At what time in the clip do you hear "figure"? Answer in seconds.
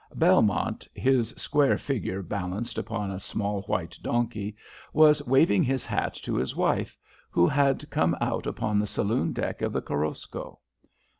1.77-2.23